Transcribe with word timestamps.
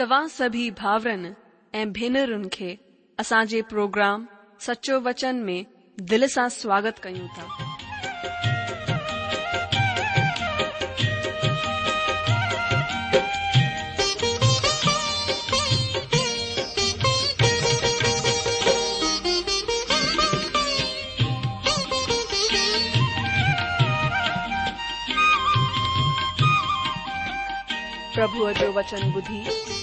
ت 0.00 0.02
سبھی 0.30 0.70
بھا 0.70 0.98
بھی 1.04 1.32
پروگرام 3.62 4.26
سچو 4.58 5.00
وچن 5.00 5.36
میں 5.36 5.64
دل 6.00 6.28
سے 6.28 6.40
سواگت 6.50 7.00
کا 7.00 7.08
پرچن 28.74 29.10
بدھی 29.10 29.69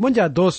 ما 0.00 0.08
دور 0.36 0.50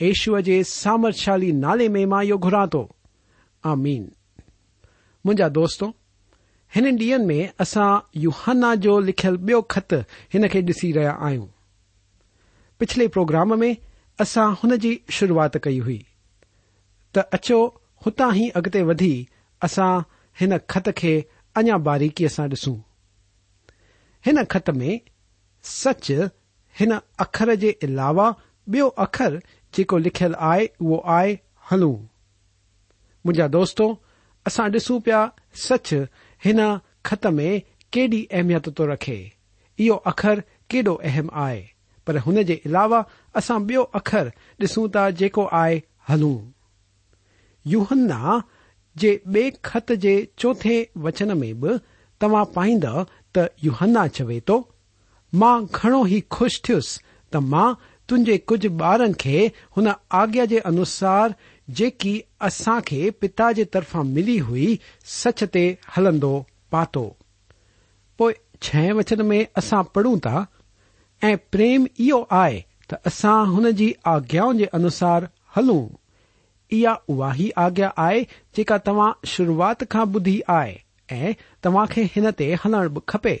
یشو 0.00 0.40
کے 0.40 0.62
سامرشالی 0.62 1.50
نالے 1.50 1.88
میں 1.88 2.06
یہ 2.24 2.34
گرا 2.34 2.64
تو 2.66 2.86
آ 3.64 3.74
مین 3.74 4.08
مجھا 5.24 5.48
دوستوں 5.54 5.92
ڈی 6.90 7.16
میں 7.16 7.46
اصا 7.58 7.98
یوہانا 8.14 8.74
جو 8.74 8.98
لکھ 9.00 9.26
بیا 9.26 9.60
آئیں 11.18 11.40
پچھلے 12.78 13.08
پروگرام 13.08 13.58
میں 13.58 13.72
اصا 14.18 14.46
ہوئی 15.08 15.80
ہوئی 15.80 16.02
تچو 17.12 17.66
ہوتا 18.06 18.28
ہی 18.34 18.48
اگتے 18.54 18.82
ودی 18.82 19.24
اصا 19.62 19.98
ان 20.40 20.52
خط 20.66 20.88
کے 20.96 21.20
اجا 21.54 21.76
باریکی 21.76 22.28
سے 22.28 22.48
ڈسوں 22.48 22.76
ان 24.24 24.36
خط 24.48 24.70
میں 24.70 24.96
سچ 25.64 26.10
ان 26.80 26.92
اخر 27.18 27.54
کے 27.60 27.72
علاوہ 27.82 28.30
بيو 28.66 28.88
اخرى 28.96 29.36
ہے 29.36 29.63
جيڪو 29.74 29.98
لکيل 30.06 30.34
آهي 30.50 30.64
اهو 30.80 30.96
آهي 31.18 31.32
هلون. 31.68 31.98
منهنجا 33.24 33.46
دوستو 33.56 33.86
اسان 34.48 34.66
ڏسون 34.74 34.98
پيا 35.06 35.20
سچ 35.66 35.88
هن 36.46 36.60
خط 37.06 37.24
۾ 37.38 37.48
ڪيڏي 37.92 38.20
اهميت 38.36 38.68
ٿو 38.76 38.86
رکي. 38.92 39.20
اهو 39.78 39.96
اکر 40.10 40.36
ڪيڏو 40.70 40.94
اهم 41.08 41.28
آهي 41.44 41.62
پر 42.06 42.14
هن 42.26 42.42
جي 42.48 42.56
علاوه 42.66 43.00
اسان 43.42 43.66
ٻيو 43.68 43.82
اکر 44.00 44.24
ڏسون 44.60 44.90
ٿا 44.94 45.04
جيڪو 45.20 45.44
آهي 45.62 45.82
هلون. 46.10 46.42
يوهنا 47.72 48.42
جي 48.96 49.12
ٻئي 49.32 49.46
خط 49.68 49.92
جي 50.04 50.14
چوٿي 50.40 50.76
وچن 51.04 51.30
۾ 51.42 51.50
به 51.62 51.80
توهان 52.20 52.52
پائيندؤ 52.56 53.04
ته 53.34 53.42
يوهنا 53.66 54.02
چوي 54.16 54.38
ٿو 54.48 54.56
مان 55.32 55.66
گهڻو 55.76 56.00
ئي 56.12 56.18
خوش 56.34 56.54
ٿيس 56.66 56.88
ته 57.30 57.38
مان 57.52 57.76
تنہے 58.08 58.36
کچھ 58.46 58.66
بارن 58.78 59.12
کے 59.12 59.48
ان 59.76 59.86
آجا 60.10 60.44
کے 60.50 60.58
انوسار 60.64 61.30
جکی 61.68 62.20
اصا 62.40 62.78
پتہ 63.20 63.50
جرفا 63.56 64.02
ملی 64.04 64.40
ہوئی 64.40 64.76
سچ 65.06 65.44
تل 65.52 66.26
پاتو 66.70 67.08
پہ 68.20 68.90
وچن 68.92 69.26
میں 69.26 69.42
اصا 69.56 69.82
پڑھوں 69.82 70.16
تا 70.18 70.42
پریم 71.50 71.84
او 71.98 72.22
آئے 72.30 72.60
تسا 72.88 73.42
ہو 73.48 73.70
جی 73.70 73.92
آجاؤں 74.04 74.58
کے 74.58 74.66
انوسار 74.72 75.22
ہلوں 75.56 75.88
یہ 76.72 77.50
آجا 77.56 77.88
آئی 77.96 78.24
جا 78.56 78.76
تا 78.76 79.10
شروعات 79.24 79.84
کا 79.88 80.04
بدھی 80.04 80.40
آئے 80.48 81.32
تما 81.62 81.84
کے 81.86 82.02
انعقے 82.16 83.36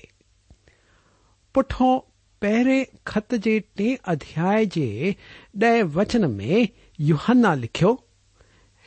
پہر 2.44 2.72
خط 3.10 3.34
کے 3.44 3.58
ٹي 3.76 3.94
ادھیا 4.12 4.56
ڈہ 5.60 5.82
وچن 5.94 6.30
ميں 6.36 6.64
يوہنہ 7.10 7.54
لكھيو 7.60 7.94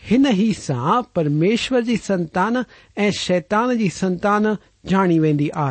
ہنہى 0.01 0.51
سا 0.53 0.99
پرميشور 1.13 1.81
سنتان 2.03 2.55
اي 2.97 3.11
شيتان 3.11 3.77
كى 3.77 3.89
سنتان 3.89 4.45
جانی 4.89 5.19
ويدى 5.19 5.49
آ 5.53 5.69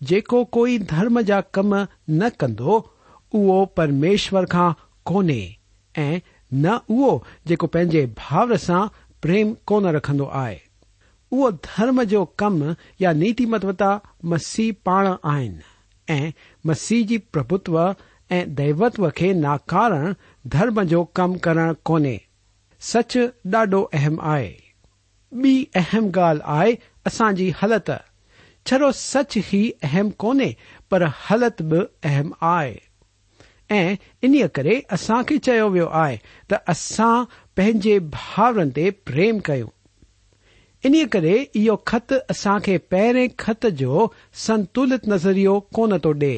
جكو 0.00 0.44
كوئم 0.44 0.84
كا 1.26 1.40
كم 1.52 1.74
نہ 2.08 2.28
كد 2.38 2.60
او 2.60 3.64
پرميشر 3.74 4.44
كا 4.44 4.70
كونے 5.06 5.40
ايو 5.94 7.20
جكو 7.46 7.66
پين 7.66 7.88
بھاور 8.16 8.56
سرم 8.56 9.52
كون 9.64 9.86
ركھد 9.96 10.20
آرم 11.32 12.02
جو 12.02 12.24
كم 12.24 12.62
يا 13.00 13.12
نيتىمتوتا 13.12 13.96
مسیح 14.22 14.72
پاڑ 14.84 15.06
آن 15.22 15.58
۽ 16.14 16.32
مسيح 16.70 17.06
جي 17.12 17.18
پرڀتو 17.34 17.84
۽ 18.38 18.40
ديوتو 18.58 19.10
کي 19.20 19.30
ناڪارڻ 19.44 20.04
ڌرم 20.54 20.82
جو 20.92 21.00
ڪم 21.20 21.38
ڪرڻ 21.46 21.72
ڪونهي. 21.90 22.18
سچ 22.90 23.16
ڏاڍو 23.54 23.80
اهم 23.98 24.20
آهي. 24.34 24.52
ٻي 25.32 25.54
اهم 25.80 26.04
ڳالهه 26.18 26.44
آهي 26.58 26.78
اسان 27.10 27.40
جي 27.40 27.48
هلت. 27.62 27.90
ڇڙو 28.66 28.90
سچ 29.00 29.36
ئي 29.40 29.62
اهم 29.88 30.12
ڪونهي 30.22 30.50
پر 30.90 31.06
هلت 31.24 31.62
به 31.72 31.80
اهم 32.10 32.32
آهي. 32.52 32.78
۽ 33.80 33.98
انهيءَ 34.24 34.48
ڪري 34.56 34.76
اسان 34.98 35.28
کي 35.30 35.36
چيو 35.48 35.66
ويو 35.74 35.90
آهي 36.04 36.16
ته 36.52 36.56
اسان 36.74 37.28
پنهنجي 37.56 37.94
ڀائرن 38.16 38.72
تي 38.78 38.86
پريم 39.10 39.44
ڪيون 39.50 39.70
انهيءَ 40.88 41.08
ڪري 41.14 41.34
اهو 41.60 41.74
خط 41.90 42.12
اسان 42.34 42.62
کي 42.66 42.76
پهرين 42.92 43.32
خط 43.42 43.66
جو 43.80 44.06
سنتلت 44.44 45.08
نظريو 45.12 45.56
ڪونه 45.78 45.98
ٿو 46.06 46.12
ڏي 46.22 46.36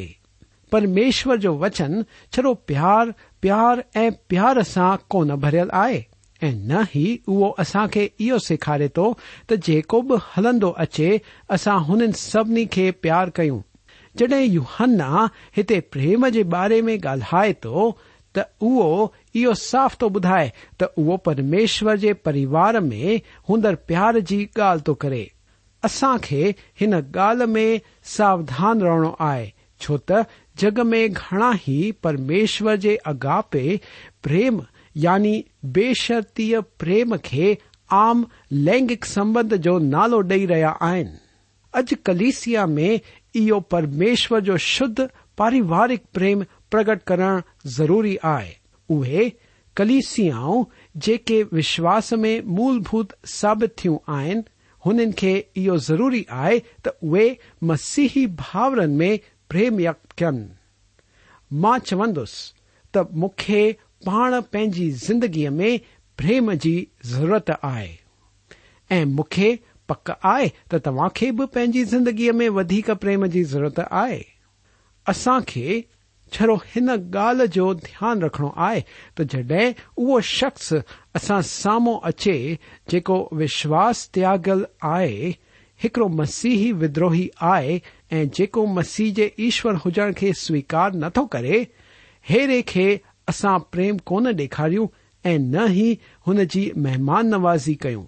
پرميشور 0.75 1.42
جو 1.44 1.52
وچن 1.64 1.94
ڇڙو 2.37 2.54
پيار 2.70 3.12
پيار 3.46 3.82
۽ 4.02 4.11
پيار 4.32 4.62
سان 4.70 5.04
ڪونه 5.14 5.37
ڀريل 5.44 5.72
آهي. 5.82 6.00
۽ 6.49 6.52
نه 6.70 6.82
ئي 6.92 7.06
اهو 7.32 7.50
اسان 7.64 7.92
کي 7.96 8.04
اهو 8.06 8.38
سيکاري 8.46 8.88
ٿو 8.99 9.08
ته 9.20 9.61
جيڪو 9.66 10.00
به 10.12 10.22
هلندو 10.30 10.70
اچي 10.87 11.11
اسان 11.58 11.84
هنن 11.90 12.16
سڀني 12.22 12.64
کي 12.76 12.87
پيار 13.06 13.32
ڪيون. 13.38 13.61
جڏهن 14.20 14.49
يهنا 14.56 15.28
هتي 15.58 15.78
پريم 15.96 16.26
جي 16.38 16.42
باري 16.54 16.80
۾ 16.88 16.96
ڳالهائي 17.06 17.54
ٿو 17.66 17.84
او 18.38 19.06
یہ 19.34 19.52
ساف 19.52 19.96
تو 19.98 20.08
بدھائے 20.08 20.48
تو 20.76 20.86
او 20.94 21.16
پرمیشور 21.16 21.96
کے 21.96 22.12
پریوار 22.12 22.74
میں 22.74 23.16
ہندر 23.48 23.74
پیار 23.74 24.14
کی 24.28 24.46
گال 24.56 24.78
تو 24.78 24.94
کرے 24.94 25.24
اصا 25.82 26.16
خی 26.22 26.50
گال 27.14 27.46
میں 27.46 27.76
سادھان 28.04 28.82
رہنو 28.82 29.12
آئے 29.18 29.50
چوت 29.78 30.12
جگ 30.56 30.86
میں 30.86 31.06
گڑا 31.08 31.50
ہی 31.68 31.92
پرمیشور 31.92 32.76
کے 32.76 32.96
آگا 33.04 33.40
پریم 33.50 34.58
یعنی 34.94 35.40
بے 35.62 35.92
شرتی 35.94 36.52
پریم 36.78 37.14
کے 37.22 37.54
آم 37.90 38.22
لینگک 38.50 39.06
سمبند 39.06 39.52
جو 39.52 39.78
نالو 39.78 40.20
ڈئی 40.20 40.46
ریا 40.46 40.72
آئ 40.80 41.02
کلیسیا 42.04 42.64
میں 42.64 42.96
یہ 43.34 43.58
پرمیشور 43.68 44.40
جو 44.40 44.56
شدھ 44.56 45.00
پاروارک 45.36 46.12
پریم 46.12 46.42
پرٹ 46.72 47.04
کرن 47.04 47.40
ضروری 47.64 48.16
آئے۔ 48.22 48.52
کلیسیاؤں، 49.76 50.64
جے 50.94 51.42
وشواس 51.52 52.12
میں 52.12 52.40
ملبوت 52.44 53.12
ثابت 53.26 53.78
تھوں 53.78 53.98
آئن 54.06 54.40
کے 55.12 55.42
یہ 55.56 55.70
ضروری 55.76 56.22
آئے 56.28 56.58
تے 56.82 57.34
مسیحی 57.62 58.26
بھاورن 58.26 58.90
میں 58.90 59.16
پریم 59.48 59.78
یکت 59.78 60.18
کر 60.18 60.30
چونس 61.84 62.52
مخی 63.12 63.70
جگی 65.08 65.48
میں 65.48 65.76
پریم 66.16 66.50
کی 66.62 66.84
ضرورت 67.04 67.50
ہے 67.64 69.04
مخ 69.04 69.40
پک 69.86 70.10
آئیے 70.22 70.78
توا 70.78 71.08
کے 71.08 71.30
بھی 71.32 71.46
پینی 71.46 71.84
زندگی 71.84 72.30
میں 72.30 72.48
پریم 73.00 73.30
کی 73.30 73.44
ضرورت 73.44 73.80
آئی 73.90 74.22
ڇڙو 76.34 76.56
هن 76.72 76.88
ڳالهه 77.14 77.52
جو 77.56 77.66
ڌيان 77.86 78.24
رکڻو 78.26 78.50
آهي 78.66 78.82
ته 79.16 79.28
جڏهن 79.32 79.74
اهو 80.00 80.20
شخص 80.32 80.66
اسان 81.20 81.42
سامهون 81.52 82.02
اچي 82.10 82.36
جيڪو 82.94 83.16
وشواس 83.40 84.04
تياگل 84.18 84.66
آهي 84.92 85.32
هڪڙو 85.80 86.06
مسيهي 86.20 86.70
ودروهي 86.80 87.26
آهي 87.52 87.76
۽ 88.20 88.24
جيڪو 88.38 88.66
مسيح 88.78 89.14
جي 89.18 89.26
ايشور 89.44 89.80
هجڻ 89.84 90.18
کي 90.22 90.32
سويڪار 90.44 90.98
نٿو 91.04 91.24
ڪري 91.36 91.60
هيري 92.24 92.60
کي 92.72 92.88
اسان 93.34 93.68
پريم 93.74 94.00
ڪونه 94.10 94.34
ڏيکاريون 94.40 94.88
۽ 95.24 95.38
نه 95.54 95.66
ئي 95.76 95.88
هن 96.28 96.44
جي 96.54 96.64
مهمان 96.86 97.32
نوازي 97.36 97.74
ڪيون. 97.84 98.06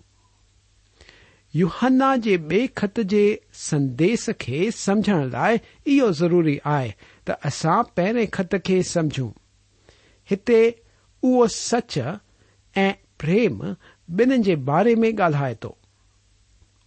يهنا 1.54 2.10
جي 2.26 2.36
ٻئي 2.50 2.68
کت 2.80 3.00
جي 3.10 3.24
سنديس 3.64 4.28
کي 4.44 4.60
سمجهڻ 4.78 5.28
لاءِ 5.34 5.60
اهو 5.92 6.08
ضروري 6.20 6.56
آهي 6.76 6.94
اسا 7.28 7.82
پہرے 7.94 8.26
خط 8.32 8.54
کے 8.64 8.82
سمجھوں 8.82 9.30
ہتو 10.32 11.46
سچ 11.46 11.98
اےم 12.76 13.62
بن 14.08 14.42
کے 14.42 14.56
بارے 14.56 14.94
میں 14.94 15.10
گالائے 15.18 15.54
تو 15.54 15.74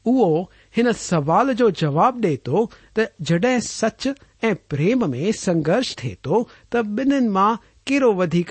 او 0.03 0.41
ان 0.75 0.93
سوال 0.93 1.53
جو 1.53 1.69
جواب 1.69 2.17
ڈی 2.21 2.37
تو 2.37 2.65
جڈ 3.19 3.45
سچ 3.61 4.07
اےم 4.41 5.09
میں 5.09 5.31
سنگرش 5.31 5.95
تے 5.95 6.15
تو 6.21 6.45
بنو 6.73 7.53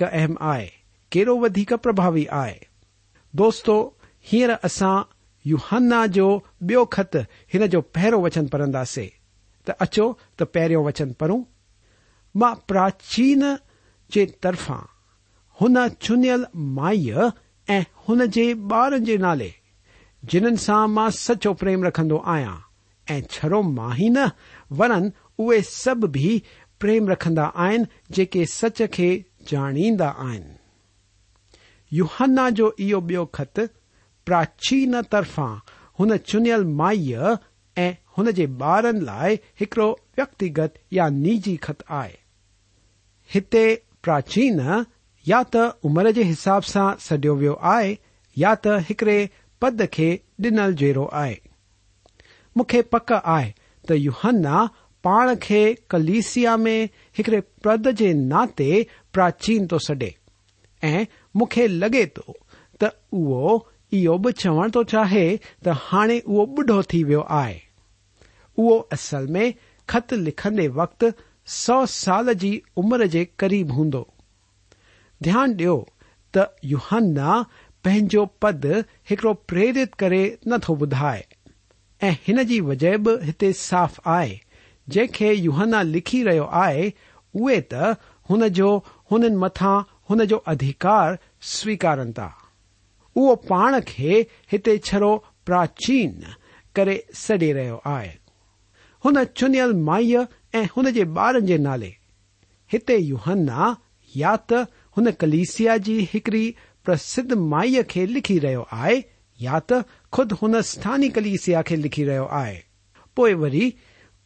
اہم 0.01 0.33
آئے 0.39 0.67
کیڑو 1.09 1.37
ویک 1.37 1.73
پربھاوی 1.83 2.25
آئے 2.29 2.59
دوستو 3.33 3.89
ہیر 4.33 4.49
اصا 4.63 5.01
یوہانا 5.45 6.05
جو 6.05 6.39
خط 6.91 7.15
انجوی 7.53 7.81
پہرو 7.81 8.21
وچن 8.21 8.47
پڑھدا 8.47 8.85
سی 8.85 9.09
تو 9.65 9.73
اچو 9.79 10.13
ت 10.35 10.43
پرو 10.51 10.83
وچن 10.83 11.13
پھون 11.13 11.43
مان 12.41 12.61
پراچين 12.67 13.43
جي 14.15 14.25
طرفان 14.45 14.85
هن 15.61 15.77
چنيل 16.07 16.45
مائيءَ 16.77 17.31
۽ 17.77 17.79
هن 18.07 18.27
جي 18.37 18.45
ٻارن 18.73 19.07
جي 19.09 19.17
نالي 19.25 19.51
جنهن 20.33 20.55
سان 20.65 20.95
مان 20.97 21.11
سچو 21.23 21.53
پريم 21.61 21.83
رکندو 21.87 22.17
آهيان 22.35 22.59
۽ 23.15 23.61
مان 23.77 23.91
ئي 23.97 24.09
نه 24.17 24.25
ورن 24.79 25.05
اهي 25.39 25.59
سڀ 25.71 26.05
به 26.17 26.41
پريم 26.83 27.09
رکندا 27.13 27.45
آهن 27.65 27.87
جيڪي 28.17 28.43
سچ 28.53 28.81
کي 28.95 29.09
ڄاڻيندا 29.49 30.09
آهن. 30.27 30.45
يهنا 31.99 32.45
جو 32.59 32.67
اهو 32.85 32.99
ٻيو 33.09 33.25
خط 33.37 33.63
پراچين 34.27 35.01
طرفان 35.15 35.55
هن 35.99 36.17
چنيل 36.29 36.67
مائيءَ 36.81 37.35
۽ 37.87 37.89
هن 38.17 38.31
جي 38.39 38.47
ٻارن 38.61 39.03
لاءِ 39.09 39.33
هڪڙو 39.61 39.89
ويڪتيگت 40.17 40.81
يا 40.99 41.09
نجي 41.19 41.55
خط 41.67 41.83
آهي 42.01 42.15
هتي 43.35 43.65
پراچين 44.03 44.59
يا 45.25 45.43
ته 45.53 45.73
عمر 45.87 46.11
جي 46.17 46.23
حساب 46.31 46.67
سان 46.73 46.99
سڊيو 47.05 47.35
ويو 47.39 47.55
آهي 47.73 47.93
يا 48.37 48.53
ته 48.65 48.81
هڪڙي 48.89 49.19
پد 49.63 49.81
کي 49.95 50.09
ڏنل 50.45 50.75
جهڙو 50.81 51.05
آهي. 51.21 51.37
مون 52.55 52.67
کي 52.73 52.81
پڪ 52.95 53.13
آهي 53.35 53.49
ته 53.87 53.99
يهنا 54.07 54.61
پاڻ 55.07 55.33
کي 55.47 55.61
ڪليسيا 55.93 56.55
۾ 56.67 56.75
هڪڙي 57.19 57.41
پد 57.67 57.91
جي 58.01 58.13
ناتي 58.33 58.69
پراچين 59.13 59.67
ٿو 59.73 59.79
سڏي. 59.87 60.11
۽ 60.91 61.05
مون 61.35 61.51
کي 61.55 61.67
لڳي 61.83 62.05
ٿو 62.15 62.37
ته 62.79 62.87
اهو 63.19 63.55
اهو 63.97 64.17
به 64.23 64.37
چوڻ 64.41 64.75
ٿو 64.77 64.83
چاهي 64.93 65.27
ته 65.67 65.71
هاڻي 65.87 66.19
اهو 66.23 66.45
ٻڍو 66.55 66.81
ٿي 66.93 67.03
ويو 67.11 67.23
آهي. 67.41 67.57
اهو 68.57 68.75
اصل 68.99 69.31
۾ 69.39 69.47
خط 69.91 70.13
لکندي 70.27 70.67
وقت 70.79 71.03
سو 71.47 71.85
سال 71.85 72.29
کی 72.39 72.59
عمر 72.77 73.05
کے 73.11 73.23
قریب 73.37 73.71
ہنو 73.77 74.03
دن 75.21 75.53
ڈی 75.57 75.67
توہن 76.33 77.17
پہنچو 77.83 78.25
پد 78.39 78.65
ایک 79.09 79.25
پریرت 79.47 79.95
کری 79.95 80.23
نتو 80.45 80.75
بدائے 80.75 81.21
ای 82.01 82.59
وجہ 82.59 82.95
بتے 82.97 83.51
صاف 83.53 83.99
آئے 84.05 84.35
جن 84.87 85.07
کے 85.13 85.33
یوہن 85.33 85.73
لکھی 85.85 86.23
رہے 86.23 86.39
آئے 86.51 86.89
تن 87.69 89.35
مت 89.35 89.61
ہودھیکار 90.09 91.15
سویكارن 91.41 92.11
تا 92.11 92.27
پان 93.47 93.73
كے 93.85 94.21
ہتھ 94.53 94.69
چڑو 94.83 95.17
پراچین 95.45 96.19
كر 96.75 96.89
سڈے 97.15 97.53
رہے 97.53 97.71
آہ 97.85 98.05
ان 99.07 99.17
چنل 99.35 99.71
مائی 99.81 100.15
ای 100.53 101.03
بار 101.03 101.39
جالے 101.39 101.91
یہ 104.11 104.35
تلسیا 105.19 105.75
جی 105.77 106.05
ایکڑی 106.13 106.51
پرس 106.85 107.19
مائی 107.35 107.83
کے 107.87 108.05
لکھی 108.05 108.39
رہے 108.41 108.55
آئے 108.71 109.01
یا 109.39 109.59
تُد 109.59 110.33
ان 110.41 110.61
ستانی 110.61 111.09
کلیسیا 111.09 111.61
لکھی 111.71 112.05
رہے 112.05 112.25
آئے 112.29 112.55
وی 113.17 113.69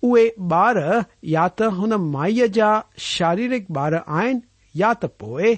اے 0.04 0.24
بار 0.38 0.76
یا 1.24 1.48
تن 1.48 1.94
مائی 2.12 2.48
جا 2.48 2.72
شارک 2.98 3.72
بار 3.72 3.94
آن 4.06 4.40
یا 4.76 4.94
تو 4.94 5.36
اے 5.36 5.52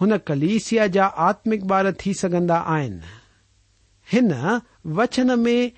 ان 0.00 0.10
کلیسیا 0.26 0.86
جا 0.86 1.06
آتمک 1.28 1.64
بار 1.64 1.90
تیکند 1.92 2.50
آچن 4.96 5.30
میں 5.38 5.68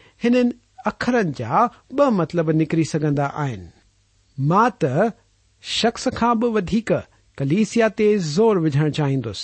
اکرن 0.86 1.32
جا 1.38 1.66
ٻه 1.96 2.10
مطلب 2.20 2.50
نڪري 2.50 2.84
سگهندا 2.92 3.26
آهن. 3.44 3.62
مان 4.38 4.70
ته 4.80 5.12
شخص 5.62 6.08
کان 6.18 6.38
به 6.40 6.48
وڌيڪ 6.56 6.90
ڪليسيا 7.38 7.88
تي 8.00 8.08
زور 8.34 8.56
وجهڻ 8.64 8.94
چاهيندس 8.98 9.40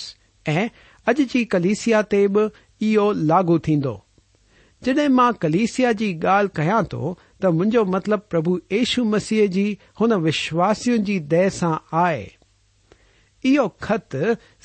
۽ 0.53 0.69
اڄ 1.11 1.21
جي 1.33 1.41
ڪليسيا 1.55 2.01
تي 2.13 2.21
به 2.37 2.43
اهو 2.87 3.11
لاڳو 3.31 3.57
ٿيندو. 3.67 3.95
جڏهن 4.85 5.11
مان 5.19 5.37
ڪليسيا 5.43 5.91
جي 5.99 6.09
ڳالهه 6.23 6.55
ڪيان 6.61 6.89
ٿو 6.95 7.11
ته 7.41 7.51
منهنجو 7.57 7.85
مطلب 7.97 8.25
پرڀو 8.31 8.55
يش 8.77 8.97
مسيح 9.13 9.51
جي 9.57 9.67
هن 10.01 10.17
وشواسين 10.25 11.05
جي 11.11 11.19
سان 11.59 11.77
آهي. 12.05 12.25
اهو 13.43 13.69
خط 13.85 14.15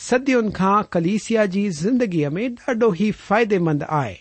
صدين 0.09 0.51
کان 0.59 0.91
ڪليسيا 0.97 1.47
جي 1.55 1.69
زندگيءَ 1.85 2.35
۾ 2.41 2.51
ڏاڍو 2.59 2.91
ئي 2.99 3.11
فائديمند 3.29 3.83
آهي 4.03 4.19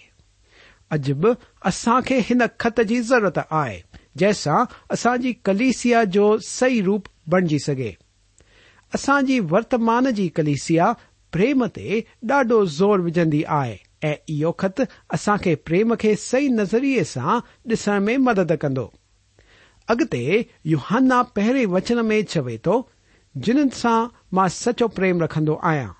اڄ 0.96 1.10
به 1.22 1.38
اسان 1.70 2.02
کي 2.08 2.18
هن 2.28 2.48
خط 2.62 2.80
جي 2.92 3.00
ضرورت 3.10 3.40
آهي 3.62 3.78
جنهن 4.20 4.38
سان 4.44 4.62
اسان 4.96 5.22
جي 5.26 5.34
ڪليسيا 5.50 6.04
جو 6.16 6.26
صحيح 6.48 6.84
روپ 6.88 7.10
بڻجي 7.34 7.60
سگهي. 7.68 7.94
اسان 8.98 9.26
جي 9.26 9.40
ورتمان 9.52 10.12
جي 10.20 10.28
ڪليسيا 10.38 10.88
پريم 11.36 11.68
تي 11.76 12.02
ڏاڍو 12.30 12.60
زور 12.78 13.06
وجهندي 13.08 13.42
آهي 13.58 13.78
۽ 14.12 14.16
اهو 14.36 14.52
خط 14.64 14.82
اسان 15.18 15.38
کي 15.44 15.56
پريم 15.70 15.96
کي 16.04 16.16
صحيح 16.30 16.56
نظريي 16.62 17.04
سان 17.14 17.42
ڏسڻ 17.70 18.08
۾ 18.08 18.18
مدد 18.30 18.56
ڪندو. 18.64 18.88
اڳتي 19.94 20.24
يهانا 20.72 21.20
پهرين 21.36 21.72
وچن 21.76 22.02
۾ 22.14 22.18
چوي 22.34 22.58
ٿو 22.66 22.76
جنهن 23.36 23.70
سان 23.82 24.10
مان 24.38 24.50
سچو 24.62 24.88
پريم 24.98 25.22
رکندو 25.26 25.56
آهيان. 25.72 25.94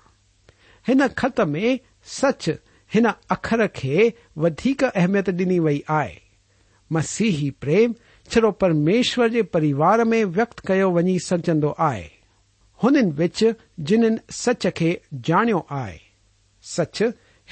هن 0.88 1.08
خط 1.22 1.40
۾ 1.54 1.78
سچ 2.18 2.42
اخر 2.94 3.60
ویک 4.36 4.84
اہمیت 4.94 5.26
ڈنی 5.26 5.58
وئی 5.58 5.80
آئے 5.88 6.14
مسیح 6.90 7.30
ہی 7.30 7.50
پریم 7.50 7.92
چڑو 8.28 8.50
پرمیشور 8.50 9.28
کے 9.28 9.42
پریوار 9.42 9.98
میں 9.98 10.24
ویقت 10.24 10.60
کیا 10.60 10.86
ونی 10.86 11.18
سمجھو 11.18 11.72
آئے 11.78 12.08
وچ 13.18 13.44
جنہیں 13.78 14.16
سچ 14.32 14.66
کے 14.74 14.94
جانا 15.24 15.86
ہے 15.86 15.96
سچ 16.62 17.02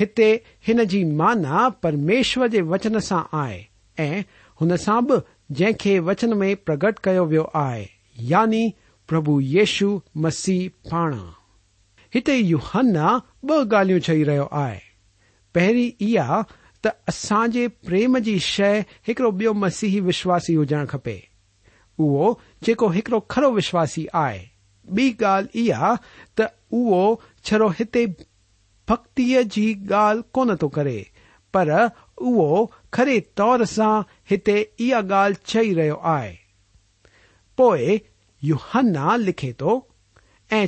ہت 0.00 0.20
ہنج 0.68 0.96
مانا 1.12 1.68
پرمیشور 1.68 2.48
کے 2.48 2.62
وچن 2.62 3.00
سے 3.00 3.14
آئے 3.32 4.22
ہو 4.60 5.16
جن 5.50 5.98
وچن 5.98 6.38
میں 6.38 6.54
پرگٹ 6.54 7.00
کیا 7.00 7.22
ویو 7.22 7.44
آئے 7.54 7.86
یعنی 8.16 8.68
پرب 9.08 9.30
یشو 9.40 9.98
مسیح 10.14 10.68
پان 10.90 11.12
تے 12.24 12.36
یو 12.36 12.58
ہن 12.74 12.96
ب 13.42 13.52
گالی 13.70 14.00
چھ 14.00 14.10
رہی 14.10 14.38
ہے 14.38 14.87
پہی 15.52 15.90
یہ 16.00 16.40
تساجی 16.80 17.68
پریم 17.68 18.16
کی 18.24 18.38
شروع 18.38 19.30
بیو 19.30 19.54
مسیح 19.54 20.00
وشواسی 20.02 20.56
ہوجن 20.56 20.86
کپے 20.86 21.18
او 21.98 22.32
جکو 22.62 22.88
ایکڑو 22.88 23.20
خرو 23.28 23.52
وشواسی 23.52 24.06
آئے 24.12 24.44
بیال 24.84 25.46
یہ 25.54 25.94
توہ 26.34 27.14
چڑوت 27.42 27.98
کی 29.14 29.72
گال 29.90 30.22
کون 30.32 30.56
تو 30.56 30.70
او 32.14 32.66
کر 32.90 33.08
تور 33.34 33.64
سے 33.64 34.64
یہ 34.78 34.94
گال 35.08 35.34
چی 35.34 35.74
رہے 35.74 35.90
آئے 36.02 36.36
یو 38.42 38.56
ہن 38.74 38.96
لکھے 39.20 39.52
تو 39.52 39.80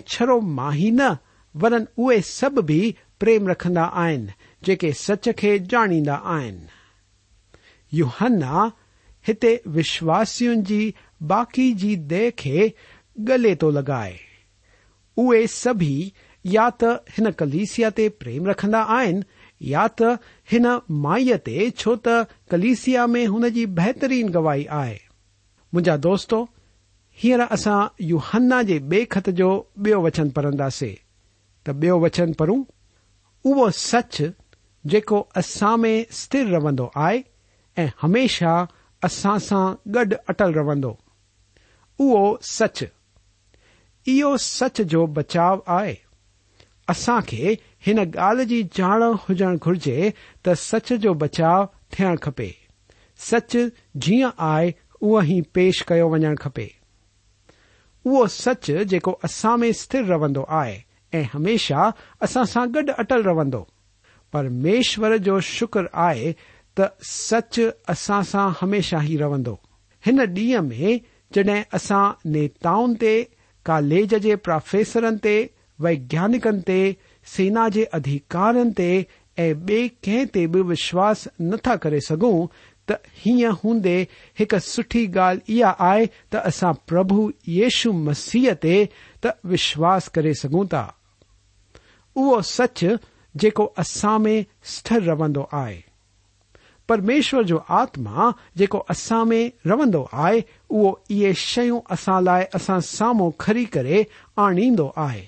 چڑو 0.07 0.41
ماہی 0.41 0.91
ن 0.91 1.01
ون 1.55 1.75
اے 1.75 2.21
سب 2.23 2.61
بھی 2.67 2.93
پریم 3.19 3.49
رکھد 3.49 3.77
آ 3.77 4.11
جے 4.63 4.91
سچ 4.97 5.29
کے 5.37 5.57
جانی 5.69 6.01
یو 7.93 8.07
ہن 8.21 8.43
ہت 9.25 9.45
وشواسن 9.67 10.63
جی 10.63 10.91
باقی 11.27 11.73
جی 11.73 11.95
دہ 12.11 12.29
کے 12.37 12.69
گلے 13.19 13.55
تو 13.55 13.71
لگائے 13.71 14.17
اے 15.17 15.47
سبھی 15.47 16.11
یا 16.45 16.69
تین 16.79 17.31
کلسیا 17.39 17.89
تی 17.91 18.09
پریم 18.11 18.47
رکھد 18.47 18.75
آ 18.75 19.05
تین 19.89 20.67
مائی 20.91 21.33
تے 21.45 21.69
چوت 21.71 22.09
کلسیا 22.51 23.07
میں 23.07 23.27
ان 23.27 23.51
کی 23.55 23.67
بہترین 23.73 24.33
گواہی 24.35 24.65
آئے 24.69 24.97
دوستو 25.99 26.45
ہیر 27.19 27.41
اصا 27.51 27.79
یو 28.01 28.19
ہن 28.35 28.53
کے 28.67 28.79
بے 28.89 29.05
خط 29.11 29.29
جو 29.29 29.51
بہ 29.77 29.97
وچن 29.97 30.31
پڑھدا 30.31 30.69
سی 30.71 30.95
تو 31.67 31.73
بہ 31.73 31.93
وچن 31.95 32.33
پھو 32.33 32.55
او 33.45 33.71
سچ 33.71 34.23
جيڪو 34.89 35.19
اسان 35.37 35.81
۾ 35.85 35.93
سٿر 36.19 36.45
رهندو 36.51 36.87
آهي 37.07 37.25
۽ 37.77 37.89
هميشه 38.03 38.53
اسان 39.09 39.39
سان 39.47 39.77
گڏ 39.95 40.15
اٽل 40.33 40.55
رهندو. 40.59 40.93
اهو 41.99 42.39
سچ. 42.51 42.79
اهو 44.07 44.31
سچ 44.45 44.81
جو 44.93 45.07
بچاءُ 45.19 45.57
آهي. 45.79 45.97
اسان 46.93 47.21
کي 47.29 47.59
هن 47.87 47.99
ڳالهه 48.17 48.45
جي 48.53 48.61
ڄاڻ 48.77 49.01
هجڻ 49.25 49.59
گهرجي 49.65 50.13
ته 50.43 50.55
سچ 50.55 50.93
جو 51.03 51.15
بچاءُ 51.25 51.59
ٿيڻ 51.97 52.17
کپي. 52.27 52.53
سچ 53.29 53.57
جيئن 54.07 54.33
آهي 54.53 54.75
اهو 55.03 55.21
ئي 55.21 55.43
پيش 55.59 55.83
ڪيو 55.91 56.07
وڃڻ 56.15 56.41
کپي. 56.45 56.69
اهو 58.05 58.27
سچ 58.37 58.71
جيڪو 58.95 59.13
اسان 59.29 59.61
۾ 59.67 59.71
سٿر 59.83 60.03
رهندو 60.13 60.47
آهي 60.63 60.77
۽ 61.21 61.23
هميشه 61.35 61.93
اسان 62.29 62.51
سان 62.55 62.75
گڏ 62.79 62.97
اٽل 63.05 63.29
رهندو 63.31 63.63
پرمیشور 64.33 65.17
جو 65.17 65.41
شکر 65.41 65.81
آئے 65.93 66.33
تو 66.75 66.83
سچ 67.03 67.61
اصاسا 67.89 68.49
ہمیشہ 68.63 68.97
ہی 69.03 69.19
رو 69.19 69.57
ان 70.07 70.19
میں 70.69 70.99
جڈیں 71.35 71.63
اصا 71.73 72.11
نیتاؤں 72.25 72.95
تالج 73.63 74.15
کے 74.23 74.37
پوفیسر 74.37 75.05
تیزانکن 75.23 76.61
تینا 76.61 77.69
کے 77.75 77.85
ادھیکارن 77.93 78.73
تی 78.73 79.89
کہ 80.01 80.47
وشواس 80.55 81.29
نتھا 81.41 81.77
کر 81.77 82.01
سکوں 82.01 82.47
ت 82.87 82.93
ہوں 83.27 83.43
ہندے 83.65 84.05
ایک 84.39 84.55
سٹھی 84.63 85.15
گال 85.15 85.39
یہ 85.49 85.65
تو 86.29 86.39
اصا 86.45 86.73
پربھ 86.73 87.49
یش 87.49 87.87
مسیح 87.87 88.51
تشواس 89.21 90.11
کر 90.11 90.33
سکوں 90.33 90.65
تا۔ 90.65 90.87
سچ 92.45 92.85
ستر 93.35 95.01
رومیشور 96.89 97.43
جو 97.43 97.59
آتما 97.69 98.31
اسا 98.89 99.25
میں 99.25 99.49
رو 99.65 100.07
آئے 100.13 100.41
وہ 100.71 100.95
یہ 101.09 101.33
شو 101.33 101.81
اسا 101.91 102.21
لائ 102.21 102.45
سام 102.81 103.31
کڑی 103.31 103.65
کرنی 103.65 105.25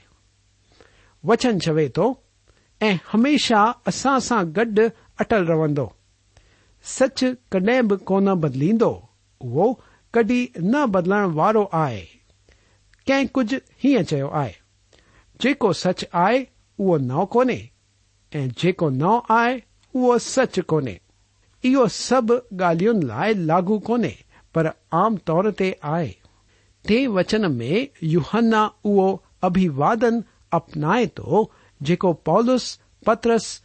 وچن 1.25 1.61
چوے 1.61 1.89
تو 1.89 2.15
ہمیشہ 3.15 3.73
اسا 3.87 4.21
سا 4.21 4.43
گڈ 4.43 4.81
اٹل 5.19 5.47
رو 5.47 5.87
سچ 6.85 7.25
کڈ 7.49 7.71
کو 8.05 8.21
بدلی 8.35 8.71
اڈی 10.15 10.47
نہ 10.57 10.87
بدل 10.87 11.13
والو 11.13 11.65
آئے 11.73 12.05
کہ 13.05 13.23
کجھ 13.33 13.55
ہے 13.85 14.49
جچ 15.41 16.05
آئے 16.13 16.45
وہ 16.79 16.99
نونے 16.99 17.72
ج 18.33 18.71
سچ 20.21 20.59
کون 20.67 20.89
او 21.65 21.89
سب 21.89 22.33
گال 22.61 23.07
لائ 23.07 23.33
لاگ 23.33 23.79
کو 23.79 23.97
آم 24.91 25.17
تور 25.17 25.51
تے 25.51 25.73
ٹین 26.85 27.07
وچن 27.07 27.53
میں 27.53 27.87
یوہن 28.03 28.55
او 28.55 29.17
ابھی 29.43 29.69
ودن 29.69 30.21
اپنائے 30.51 31.07
تو 31.07 31.43
جس 31.81 32.79
پترس 33.07 33.61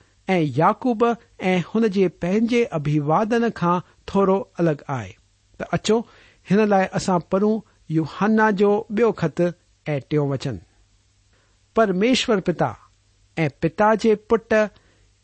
یاقوب 0.55 1.05
اُن 1.39 1.91
کے 1.91 2.07
پے 2.07 2.63
ابھی 2.71 2.99
ودن 2.99 3.49
کا 3.55 3.79
تھوڑا 4.05 4.33
الگ 4.57 4.81
آئے 4.87 5.11
تچو 5.59 5.99
ان 6.49 6.69
لائ 6.69 6.85
ا 6.93 7.17
پو 7.29 7.59
یوہن 7.89 8.39
جو 8.55 9.11
خط 9.17 9.41
اٹھ 9.85 10.15
وچن 10.15 10.57
پرمیشور 11.75 12.37
پیتا 12.37 12.73
ا 13.37 13.47
پتا 13.59 13.93
ج 13.95 14.07
پٹ 14.27 14.53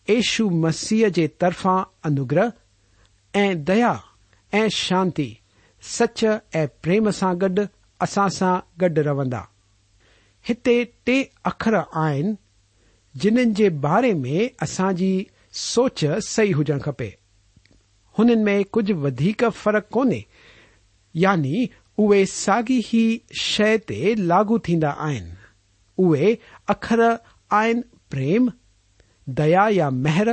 ایشو 0.08 0.50
مسیح 0.50 1.08
کے 1.16 1.28
ترفا 1.28 1.84
انوگ 2.04 2.34
ادیا 3.34 3.94
شانت 4.72 5.20
سچ 5.84 6.24
ارم 6.54 7.12
سا 7.12 7.34
گڈ 7.34 7.60
اساس 8.00 8.44
گڈ 8.82 8.98
روندے 8.98 10.84
ٹر 11.04 11.76
آن 11.94 12.34
جن 13.16 13.54
کے 13.54 13.70
بارے 13.70 14.14
میں 14.14 14.48
اصا 14.62 14.90
سوچ 15.54 16.06
سہی 16.28 16.54
ہوجن 16.54 16.80
خپے 16.80 17.10
ان 18.18 18.44
میں 18.44 18.64
کچھ 18.72 18.92
ودی 18.92 19.32
فرق 19.56 19.90
کون 19.90 20.12
یعنی 21.14 21.66
اے 21.98 22.26
ساگی 22.26 22.80
ہی 22.94 23.18
شئے 23.42 23.78
تاگ 23.78 24.58
تھی 24.58 24.80
اخر 26.68 27.00
آن 27.50 27.82
پریم، 28.14 28.50
دیا 29.26 29.68
یا 29.70 29.90
مہر 29.90 30.28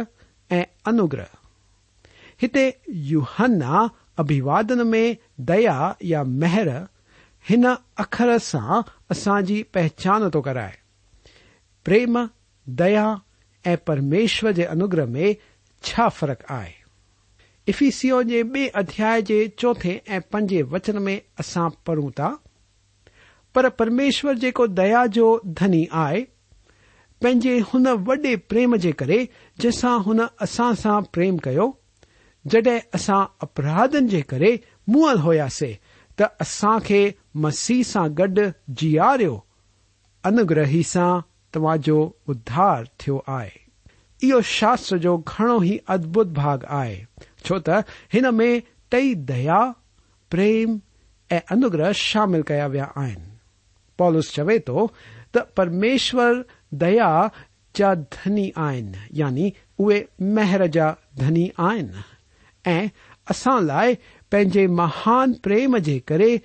انوگرہ۔ 0.87 1.25
یو 2.87 3.21
ہن 3.21 3.63
ابھی 4.17 4.41
ودن 4.41 4.87
میں 4.87 5.15
دیا 5.41 5.93
یا 6.01 6.23
مہر 6.23 6.67
ہم 7.51 7.67
اخر 7.97 8.39
سا 8.39 8.81
اصا 9.11 9.41
کی 9.41 9.47
جی 9.47 9.63
پہچان 9.63 10.31
تو 10.31 10.43
کرائے۔ 10.43 10.73
پریم 11.85 12.19
دیامشور 12.65 14.53
کے 14.53 14.67
انوگرہ 14.67 15.05
میں 15.05 15.33
فرق 16.09 16.43
آئے۔ 16.49 16.73
ایفیسیو 17.67 18.23
کے 18.29 18.43
بے 18.43 18.69
ادیا 18.75 19.17
چوتھے 19.57 19.99
پج 20.31 20.55
وچن 20.71 21.03
میں 21.03 21.21
اصا 21.39 21.69
پڑوں 21.85 22.11
تا۔ 22.11 22.29
پرمیشور 23.53 24.35
جو 24.35 24.67
دیا 24.67 25.07
جو 25.07 25.41
دھنی 25.45 25.85
آئے 25.91 26.25
پے 27.23 27.59
ہوڈ 27.75 28.27
پیم 28.49 28.77
کے 28.77 28.93
کرے 28.93 29.25
جسا 29.59 29.97
ہن 30.07 30.21
اصا 30.41 30.71
سا 30.79 31.01
پریم 31.01 31.37
کیا 31.37 31.63
جڈ 32.45 32.69
اصا 32.93 33.25
اپراہدھن 33.39 34.07
جی 34.07 34.23
موحل 34.87 35.19
ہویاس 35.19 35.63
تسا 36.17 36.79
کے 36.85 37.11
مسیح 37.35 37.83
سے 37.83 38.09
گڈ 38.19 38.39
جی 38.69 38.99
انگی 38.99 40.83
سے 40.83 41.09
تماجو 41.53 42.11
ادار 42.29 42.85
تھو 42.99 43.19
آئے 43.27 44.41
شاست 44.45 44.95
جو 45.03 45.17
گھنو 45.17 45.59
ہی 45.59 45.77
ادبت 45.87 46.27
باغ 46.27 46.65
آئے 46.69 47.05
چوت 47.45 47.69
ان 48.13 48.35
میں 48.37 48.59
تئی 48.89 49.15
دیا 49.15 49.61
پریم 50.31 50.79
انوگرہ 51.31 51.93
شامل 51.93 52.43
کیا 52.43 52.67
وا 52.67 52.87
آئین 52.97 53.29
پولیس 53.99 54.33
چوے 54.33 54.59
تو 54.59 54.89
پرمیشور 55.55 56.35
دیا 56.73 57.29
جا 57.75 57.95
دھنی 57.95 58.51
یعنی 59.11 59.51
اے 59.79 60.05
مہر 60.21 60.67
جا 60.67 60.87
دس 61.13 63.49
لائے 63.63 63.95
پے 64.31 64.67
مہان 64.67 65.35
پر 65.35 65.51
کرے 66.07 66.37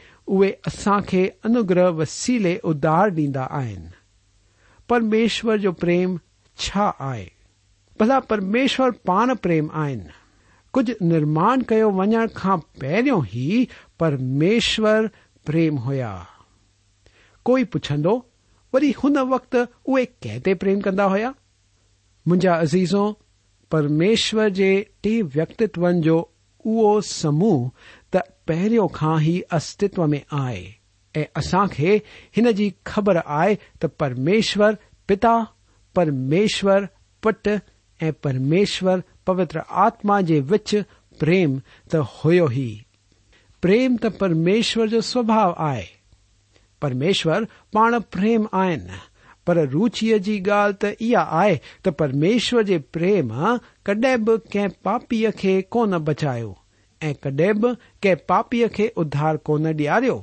اصا 0.65 0.99
انگ 1.43 1.71
وسیلے 1.97 2.57
ادار 2.63 3.07
ڈیندا 3.07 3.47
پرمیشور 4.87 5.57
جو 5.57 5.71
پریم 5.71 6.15
پرمیشور 8.27 8.91
پان 8.91 9.29
پریم 9.41 9.67
آئی 9.73 9.95
کچھ 10.71 10.91
نرمان 11.01 11.63
کیا 11.63 11.87
ون 11.87 12.13
کا 12.33 12.55
پہرو 12.79 13.19
ہی 13.19 13.65
پرمیشور 13.97 15.03
پریم 15.45 15.77
ہوا 15.77 16.23
کوئی 17.43 17.63
پوچھ 17.63 17.91
ون 19.03 19.17
وقت 19.17 19.55
او 19.55 19.95
کی 20.19 20.53
پرم 20.53 20.79
كدا 20.79 21.05
ہوا 21.05 21.31
منچا 22.25 22.61
عزیزوں 22.61 23.13
پرمیشر 23.69 24.49
كے 24.49 24.83
ٹی 25.01 25.21
وتو 25.21 26.21
كو 26.57 26.87
او 26.87 27.01
سموہ 27.01 27.69
تہروں 28.11 28.87
كا 28.87 29.21
ہی 29.21 29.41
استو 29.51 30.07
میں 30.07 30.19
آئے۔ 30.31 30.71
اصا 31.35 31.65
خي 31.65 31.97
جی 32.51 32.69
خبر 32.83 33.17
آئے 33.25 33.55
ت 33.79 33.85
پرميشور 33.97 34.73
پتا 35.05 35.43
پرمشور 35.93 36.81
پٹ 37.21 37.47
ايمشور 38.01 38.99
پوتر 39.25 39.59
آتما 39.69 40.19
وچ 40.49 40.75
پيم 41.19 41.57
تو 41.91 42.01
ہوم 42.01 43.97
ت 43.97 44.05
پرميشور 44.19 44.87
جو 44.87 45.01
سوبھاؤ 45.01 45.53
آئے۔ 45.57 45.94
پرمیشور 46.81 47.41
پان 47.71 47.93
پریم 48.11 48.45
آئن 48.51 48.87
پر 49.45 49.57
روچی 49.71 50.19
کی 50.19 50.45
گال 50.45 50.73
تے 50.73 51.13
تو 51.81 51.91
پرمیشور 51.91 52.63
کے 52.63 52.77
پریم 52.91 53.31
کدی 53.83 54.15
بھی 54.17 54.57
کاپی 54.83 55.25
کے 55.37 55.61
کون 55.69 55.91
بچاؤ 56.03 56.53
کدے 57.21 57.51
بھی 57.53 58.15
کاپی 58.27 58.63
کے 58.67 58.87
ادار 58.97 59.35
کو 59.35 59.57
ڈیارو 59.71 60.19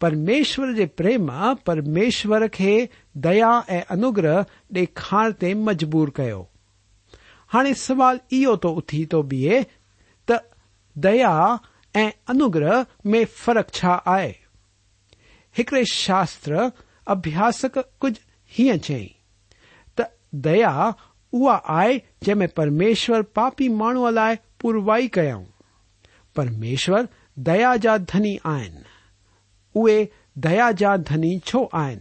پرمشر 0.00 0.74
کے 0.76 0.86
پریم 0.86 1.30
پرمیشر 1.64 2.46
کے 2.48 2.74
دیا 3.14 3.60
انوگرہ 3.90 4.42
ڈکھا 4.70 5.28
تجبور 5.40 6.08
کر 6.08 6.30
ہانے 7.50 7.74
سوال 7.74 8.16
اٹھ 8.46 8.66
اتھی 8.66 9.04
تو 9.04 9.22
بہے 9.22 9.62
تیا 10.96 11.56
انگرہ 11.94 12.82
میں 13.04 13.24
فرق 13.36 13.70
چھ 13.70 13.96
آئے 14.04 14.32
ایکڑ 15.58 15.82
شاستر 15.92 16.52
ابیاسک 17.06 17.78
کج 18.00 18.18
ہے 18.52 18.76
چی 18.78 19.06
تے 19.96 20.54
جن 22.22 22.38
میں 22.38 22.46
پرمیشور 22.46 23.22
پاپی 23.34 23.68
ماحو 23.68 24.10
لائ 24.10 24.34
پورئی 24.60 25.08
کارمیشور 25.08 27.04
دیا 27.36 27.74
جا 27.82 27.96
دھنی 28.12 28.36
اب 28.44 29.88
دیا 30.36 30.70
جا 30.78 30.94
دھنی 31.08 31.38
چھو 31.38 31.64
آن 31.72 31.98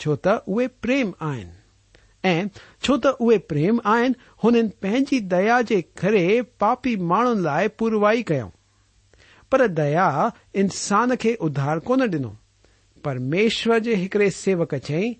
چو 0.00 0.16
تیم 0.16 1.10
ایو 1.20 2.96
تی 2.96 3.38
پریم 3.38 3.76
آن 3.84 4.12
پینی 4.80 5.18
دیا 5.30 5.60
کے 5.68 5.80
گھر 6.00 6.14
پاپی 6.58 6.96
ما 6.96 7.22
لائے 7.34 7.68
پوروائی 7.68 8.22
کار 8.22 9.66
دیا 9.68 10.08
انسان 10.52 11.16
کے 11.20 11.34
ادھار 11.40 11.78
کون 11.78 12.06
ڈنو 12.06 12.32
پرمیشور 13.08 13.80
ایکڑے 13.86 14.30
سیوک 14.30 14.74
چی 14.84 15.14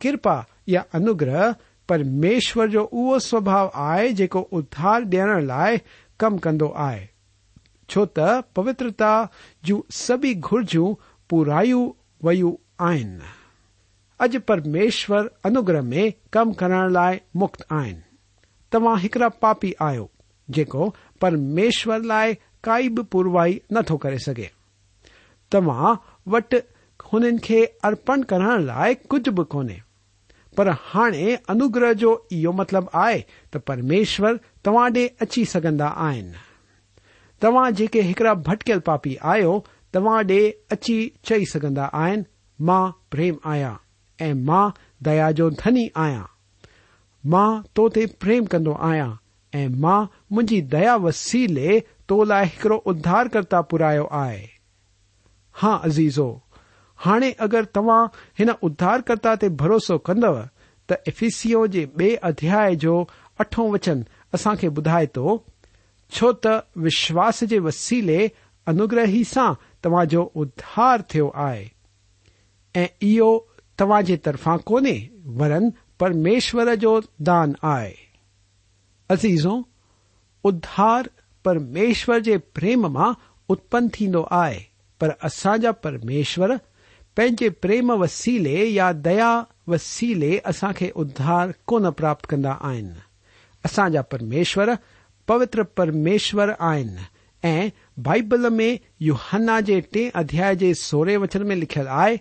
کرپا 0.00 0.40
یا 0.66 0.82
انگریہ 0.92 1.52
پرمیشر 1.88 2.66
جو 2.66 2.88
او 2.92 3.18
سوبھاؤ 3.18 3.68
آئے 3.74 4.08
جدھار 4.08 5.00
ڈیڑھ 5.00 5.44
لائ 5.44 5.76
کم 6.18 6.38
کدو 6.38 6.72
آئے۔ 6.74 7.06
چو 7.88 8.06
ت 8.06 8.18
پوترتا 8.54 9.24
جب 9.62 10.24
گرجوں 10.52 10.94
پورائ 11.28 11.72
اج 14.18 14.36
پرمیشور 14.46 15.24
انگرہ 15.44 15.80
میں 15.80 16.10
کم 16.30 16.52
کرنے 16.52 16.92
لائ 16.92 17.16
مت 17.34 17.62
آئیں 17.70 18.00
تمام 18.70 18.96
ایکڑا 19.02 19.28
پاپی 19.28 19.72
آ 19.78 19.92
جمیشور 20.48 22.00
لائک 22.00 22.40
کا 22.60 22.78
پوروائی 23.10 23.58
نتھو 23.70 23.96
کر 23.96 24.18
سکے 24.18 24.46
تما 25.50 25.92
وٹ 26.26 26.54
ارپن 27.02 28.24
کرن 28.24 28.62
لائ 28.62 28.94
کچھ 29.08 29.28
بھی 29.28 29.44
کون 29.44 29.68
پر 30.56 30.68
ہانے 30.94 31.36
انگریہ 31.48 31.92
جو 31.92 32.52
مطلب 32.52 32.84
آئے 32.92 33.20
تو 33.50 33.58
پرمیشور 33.58 34.34
توا 34.62 34.88
ڈے 34.88 35.08
اچھی 35.20 35.44
تا 35.44 35.58
جا 35.58 38.34
بھٹکل 38.34 38.80
پاپی 38.80 39.18
آواز 39.18 40.26
ڈے 40.26 40.50
اچھی 40.70 41.10
چی 41.22 41.44
پریم 43.08 43.34
آیا 43.44 43.74
ما 44.18 44.68
دیا 45.00 45.30
جو 45.30 45.50
دھنی 45.50 45.88
آیا 45.94 46.22
ماں 47.24 47.62
توتے 47.72 48.06
پریم 48.06 48.44
کد 48.44 48.68
آیا 48.78 49.12
ماں 49.78 50.06
مجھے 50.30 50.60
دیا 50.60 50.94
وسیلے 50.94 51.80
تو 52.06 52.24
لائک 52.24 52.66
ادار 52.86 53.26
کرتا 53.26 53.62
پُرایا 53.62 54.02
آئے 54.10 54.46
ہاں 55.62 55.78
عزیزو 55.84 56.38
ہاںے 57.06 57.32
اگر 57.38 57.62
توا 57.62 58.06
ہن 58.40 58.46
ادھارکرتہ 58.62 59.28
تے 59.40 59.48
بروسو 59.48 59.98
کندو 59.98 60.34
ت 60.86 60.92
ایفیسی 60.92 61.86
بے 61.86 62.16
ادیائے 62.22 62.74
جو 62.74 63.04
اٹھوں 63.38 63.70
وچن 63.70 64.00
اصا 64.32 64.54
کے 64.54 64.70
بدائے 64.70 65.06
تو 65.06 65.38
چوت 66.12 66.46
وشواس 66.76 67.44
کے 67.50 67.60
وسیلے 67.60 68.28
انوگرہی 68.66 69.24
سے 69.24 69.40
تواجو 69.80 70.28
ادھار 70.34 70.98
تھو 71.08 71.30
ترفا 74.22 74.56
کونے 74.56 75.08
ورن 75.38 75.62
پرمیشر 75.98 76.74
جو 76.74 77.00
دان 77.18 77.52
آئے 77.62 77.94
ازیزوں 79.08 79.62
ادھار 80.44 81.02
پرمشور 81.44 82.20
کے 82.20 82.38
پریما 82.38 83.12
اتپن 83.48 83.88
ٹھو 83.88 84.24
آئے 84.30 84.58
پر 84.98 85.08
اصاجا 85.22 85.72
پرمیشور 85.72 86.48
جے 87.16 87.50
پریم 87.50 87.90
وسیلے 87.90 88.64
یا 88.64 88.92
دیا 89.04 89.42
وسیلے 89.66 90.38
اثا 90.44 90.70
ادھار 90.94 91.48
کواپت 91.64 92.26
كند 92.26 92.46
آن 92.46 92.92
اثاجا 93.64 94.02
پرمیشر 94.02 94.68
پوتر 95.26 95.62
پرمیشر 95.62 96.50
آن 96.58 96.88
ایبل 97.44 98.48
میں 98.50 98.76
یو 99.00 99.14
ہن 99.32 99.48
كے 99.66 99.80
ٹي 99.80 100.08
ادھايے 100.14 100.74
سورے 100.74 101.16
وچن 101.16 101.46
ميں 101.48 101.56
لكھيل 101.56 101.88
آو 101.88 102.14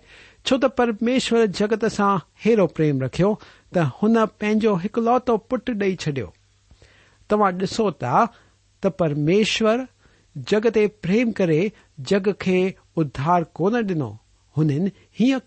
تو 0.46 0.70
پرميشور 0.70 1.46
جگت 1.46 1.86
سے 1.92 2.04
ہيرو 2.46 2.68
پيم 2.68 3.02
ركھيا 3.02 3.28
تو 3.74 3.82
ہن 4.02 4.18
پينجو 4.38 4.76
اكلوتو 4.84 5.38
پٹ 5.38 5.72
ڈي 5.80 5.96
چڈو 5.96 6.26
تعا 7.28 7.50
ڈيسو 7.50 7.92
تا 7.92 8.26
پرمشور 8.98 9.80
جگ 10.36 10.68
تيم 10.74 11.32
كے 11.32 11.68
جگ 11.98 12.30
كے 12.40 12.72
ادھار 12.96 13.42
کون 13.42 13.82
ڈنو۔ 13.82 14.12
ہوں 14.58 14.88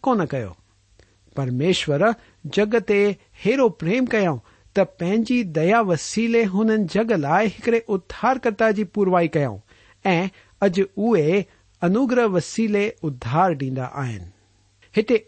کون 0.01 0.27
کرمیشور 0.27 2.01
جگ 2.45 2.75
تریم 2.87 4.05
کيں 4.05 4.37
تو 4.77 4.85
پینی 4.85 5.43
دیا 5.43 5.81
وسیلے 5.81 6.45
ہون 6.47 6.87
جگ 6.87 7.13
لائے 7.13 7.47
ایکڑے 7.47 7.81
ادھار 7.89 8.37
كرتہ 8.37 8.65
كی 8.77 8.85
پوروائی 8.85 9.29
كیوں 9.29 9.57
ایج 10.05 10.81
اے 10.95 11.43
انوگرہ 11.83 12.27
وسیلے 12.27 12.91
ادھار 13.03 13.53
ڈیندا 13.53 13.87
آن 13.95 14.23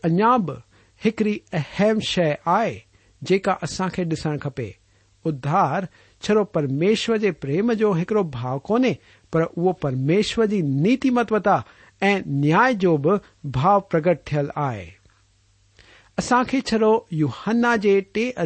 اجا 0.05 0.37
بڑی 0.37 1.39
اہم 1.53 2.01
شہر 2.01 2.71
جكا 3.23 3.55
اصا 3.63 3.89
كے 3.89 4.05
ڈسن 4.05 4.39
كے 4.39 4.71
ادھار 5.25 5.83
چڑو 6.23 6.45
پرمیشر 6.45 7.19
كے 7.19 7.33
پریم 7.33 7.73
جو 7.73 7.93
ایکڑو 7.93 8.23
بھاؤ 8.23 8.59
كونے 8.59 8.93
پر 9.33 9.45
وہ 9.57 9.73
پرمیشور 9.73 10.47
جی 10.47 10.61
نیت 10.63 11.07
متوتا 11.07 11.61
نیا 12.03 12.71
جو 12.81 12.97
بھی 12.97 13.11
بھاؤ 13.51 13.81
پرگٹ 13.91 14.25
تھل 14.27 14.47
آسا 16.19 16.43
چڑو 16.67 16.99
یوہانا 17.11 17.75
کے 17.83 18.01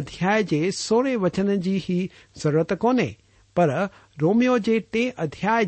ٹھیا 0.07 0.37
سورہ 0.73 1.15
وچن 1.21 1.61
کی 1.61 1.79
ہی 1.89 2.05
ضرورت 2.43 2.73
کو 2.79 2.91
رومیو 4.21 4.57
کے 4.65 4.79
ٹھیا 5.31 5.59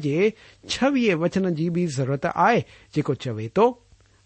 چھو 0.69 0.87
وچن 1.19 1.53
کی 1.55 1.69
بھی 1.69 1.85
ضرورت 1.87 2.25
آ 2.25 2.53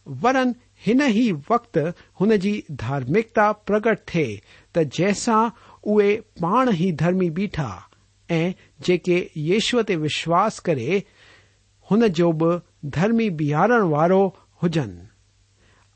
جرن 0.08 0.52
ان 0.86 1.02
ہی 1.08 1.32
وقت 1.50 1.78
ہنجارکتا 2.22 3.52
پرگٹ 3.66 4.06
تھے 4.08 4.26
تو 4.74 4.84
جیسا 4.94 5.38
اے 5.84 6.16
پا 6.40 6.64
ہی 6.80 6.92
درمی 6.92 7.30
بیٹھا 7.30 7.70
جے 8.80 9.18
یشو 9.36 9.82
تی 9.82 9.96
وشواس 9.96 10.62
کرے 10.62 11.00
ہو 11.88 11.96
درمی 12.84 13.30
بہار 13.30 13.70
والوں 13.70 14.30
ہوجن 14.64 14.98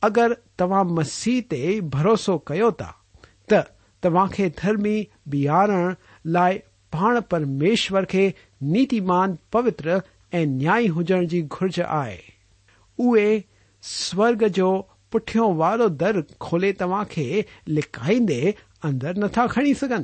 اگر 0.02 0.32
تعا 0.58 0.84
مسیح 0.84 1.42
تی 1.50 1.82
بھروسو 1.82 2.38
تا 2.38 2.92
تا 3.48 4.26
کے 4.26 4.50
درمی 4.50 5.04
بن 5.26 5.72
لائے 6.26 6.60
پان 6.92 7.22
پرمیشور 7.30 8.04
کے 8.04 8.32
نیتمان 8.62 9.36
پوتر 9.52 9.88
ای 10.32 10.46
نیائی 10.46 10.90
ہوجن 10.90 11.20
کی 11.20 11.28
جی 11.28 11.46
گرج 11.46 11.82
آئے۔ 11.88 13.40
سورگ 13.82 14.44
جو 14.48 14.82
پٹوں 15.10 15.54
والو 15.56 15.88
در 15.88 16.22
کھلے 16.40 16.72
تعوی 16.72 17.42
لکھائی 17.68 18.20
ادر 18.84 19.18
نتا 19.18 19.48
کھڑی 19.48 19.74
سن 19.74 20.04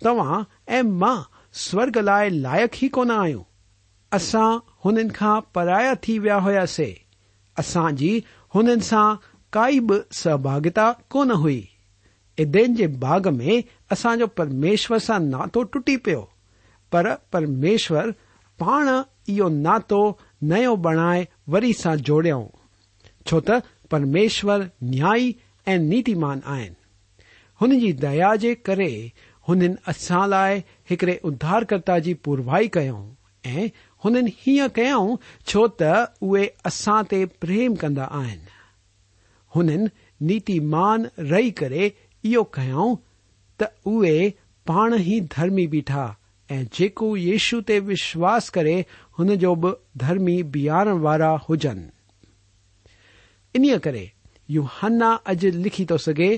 تا 0.00 1.22
سورگ 1.52 1.98
لائے 1.98 2.28
لائق 2.28 2.82
ہی 2.82 2.88
کون 2.88 3.10
آئیں 3.10 3.36
اسا 4.12 4.56
کا 5.08 5.40
پایا 5.52 5.94
ہوا 6.36 6.66
سی 6.66 6.94
اصاجی 7.56 8.20
ہوائی 8.54 9.80
ب 9.80 9.92
سہاگتا 10.10 10.92
کون 11.08 11.30
ہوئی۔ 11.30 11.62
ادین 12.38 12.74
جاگ 12.74 13.34
میں 13.36 13.60
اصا 13.90 14.14
جو 14.14 14.26
پرمیشور 14.26 14.98
سے 14.98 15.18
ناتو 15.18 15.62
ٹری 15.62 15.96
پی 15.96 16.14
پرمیشور 17.30 18.04
پان 18.58 18.88
یہ 19.26 19.42
ناتو 19.42 20.12
نیوں 20.42 20.76
بنائے 20.76 21.24
وری 21.46 21.72
سا 21.72 21.94
جو 21.94 22.20
ت 23.40 23.50
پرمیشور 23.90 24.60
نیائی 24.82 25.32
نیتیمان 25.66 26.40
آئیں 26.44 26.70
جی 27.60 27.92
دیا 27.92 28.34
جی 28.34 28.54
ہوا 29.48 30.26
لائ 30.26 30.58
ایک 30.88 31.04
ادار 31.22 31.62
کرتا 31.62 31.98
کی 31.98 32.14
پوروائی 32.14 32.68
کوں 32.68 33.14
ای 33.44 33.68
انی 34.04 34.58
کہ 34.74 34.92
چو 35.46 35.66
تے 35.78 36.44
اصا 36.64 37.00
تیم 37.10 37.74
كند 37.74 37.98
آن 38.10 39.76
نیت 40.20 40.50
مان 40.64 41.04
رہ 41.30 41.50
كر 41.56 41.72
یہ 42.24 42.38
كیوں 42.52 42.94
تے 43.60 44.28
پان 44.66 44.92
ہی 44.98 45.20
درمی 45.32 45.66
بیٹھا 45.66 46.06
جی 46.78 46.88
یشو 47.24 47.60
تی 47.60 47.78
وشواس 47.80 48.50
كے 48.50 48.82
انجو 49.18 49.54
بیاں 50.44 50.84
ہوجن 51.48 51.86
ان 53.54 53.66
كر 53.82 53.96
یو 54.48 54.62
ہنا 54.82 55.16
اج 55.24 55.46
لكھی 55.46 55.84
تو 55.84 55.98
سگے 55.98 56.36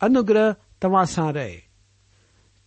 انگریہ 0.00 0.52
تاسا 0.80 1.32
رے 1.32 1.50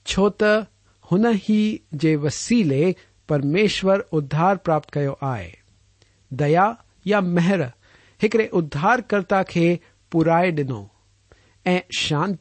چو 0.06 0.30
تی 0.30 2.16
وسیلے 2.16 2.92
پرمیشور 3.28 4.00
ادھار 4.12 4.56
پاپت 4.56 4.92
کیا 4.92 5.12
آئے۔ 5.22 5.52
دیا 6.30 6.72
یا 7.06 7.20
مہر 7.20 7.60
ایکڑے 8.22 8.48
ادھار 8.52 9.00
کرتا 9.00 9.44
کے 9.44 9.78
پورائے 10.12 10.52
ڈنو۔ 10.52 10.86
ای 11.66 11.80
شان 12.00 12.34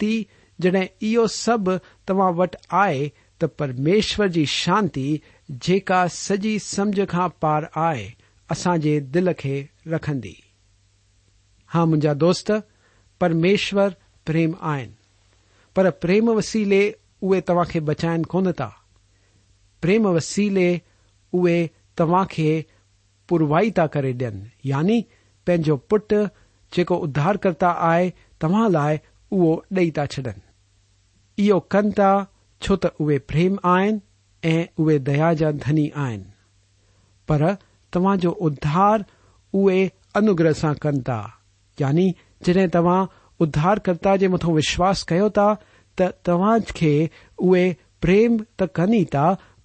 جڈ 0.58 0.76
یہ 1.00 1.26
سب 1.26 1.70
تم 2.06 2.20
وی 2.38 3.08
تومیشور 3.38 4.26
کی 4.26 4.32
جی 4.32 4.44
شانت 4.44 4.98
جا 5.60 6.08
سجی 6.08 6.58
سمجھ 6.58 7.00
پار 7.40 7.62
آئے 7.74 8.10
اصاجی 8.50 9.00
دل 9.00 9.32
کے 9.32 9.64
رکھندی 9.86 10.34
ہاں 11.74 11.86
مجھا 11.86 12.12
دوست، 12.20 12.50
پرمیشور 13.18 13.90
پریم 14.24 14.52
آئن 14.60 14.90
پریم 16.00 16.28
وسیلے 16.28 16.92
اوے 17.22 17.40
توا 17.40 17.64
کے 17.64 17.80
بچن 17.80 18.22
کون 18.22 18.52
تا 18.52 18.68
پریم 19.82 20.06
وسیلے 20.06 20.78
اوے 21.32 21.66
توا 21.98 22.24
کے 22.24 22.62
پوروائی 23.28 23.70
تا 23.70 23.86
کر 23.86 24.10
ڈین 24.10 24.42
یعنی 24.64 25.00
پینو 25.46 25.76
پوٹ 25.76 26.12
جدارکرتہ 26.72 27.74
آئے 27.78 28.10
تما 28.40 28.68
لائ 28.68 28.96
ڈی 29.70 29.90
تا 29.90 30.06
چن 30.06 30.28
كن 31.68 31.90
تا 31.90 32.10
چو 32.62 32.76
تو 32.76 32.88
اوے 33.00 33.18
پریم 33.18 33.56
آن 33.62 33.98
ای 34.42 34.98
دیا 34.98 35.32
جا 35.32 35.50
دن 35.50 36.22
پر 37.28 37.42
توا 37.92 38.14
جو 38.14 38.34
ادھار 38.40 39.00
اے 39.54 39.86
انگرہ 40.14 40.52
سے 40.52 40.74
كن 40.82 41.00
تا 41.00 41.20
یعنی 41.78 42.10
جدیں 42.40 42.66
تا 42.66 42.78
ادارکرتا 43.40 44.14
متوں 44.30 44.52
وشواس 44.52 45.04
كہ 45.04 45.28
توا 46.22 46.56
كے 46.74 47.06
اوے 47.36 47.72
پریم 48.00 48.36
تنی 48.56 49.04
ت 49.04 49.16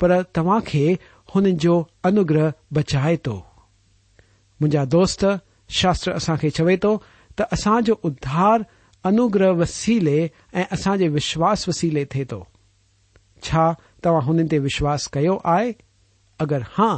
پر 0.02 0.12
تا 0.34 0.42
ہوگرہ 1.36 2.50
بچائے 2.76 3.18
تو 3.18 3.40
مجا 4.60 4.84
دستر 4.92 5.36
اصا 6.08 6.36
چوے 6.50 6.76
تو 6.78 6.98
اصا 7.52 7.80
جو 7.86 7.96
ادھار 8.04 8.60
انوگرہ 9.06 9.52
وسیلے 9.52 10.28
اصاج 10.54 11.04
وشواس 11.14 11.68
وسیلے 11.68 12.06
تے 12.06 12.24
تو 12.26 12.44
وشواس 14.64 15.08
کرے 15.08 15.72
اگر 16.40 16.62
ہاں 16.78 16.98